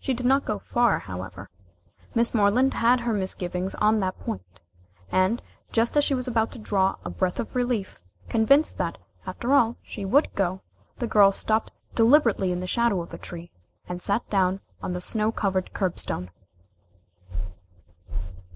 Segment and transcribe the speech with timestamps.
[0.00, 1.48] She did not go far, however.
[2.12, 4.60] Miss Moreland had her misgivings on that point.
[5.12, 8.98] And, just as she was about to draw a breath of relief, convinced that,
[9.28, 10.62] after all, she would go,
[10.96, 13.52] the girl stopped deliberately in the shadow of a tree,
[13.88, 16.30] and sat down on the snow covered curbstone.